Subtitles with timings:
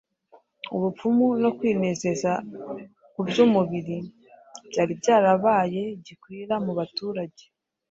[0.75, 2.31] Ubupfumu no kwinezeza
[3.13, 3.97] kuby’umubiri
[4.69, 7.43] byari byarabaye gikwira mu baturage.